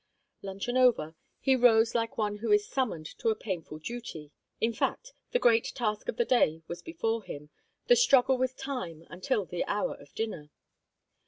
[0.41, 5.13] Luncheon over, he rose like one who is summoned to a painful duty; in fact,
[5.31, 7.51] the great task of the day was before him
[7.85, 10.49] the struggle with time until the hour of dinner.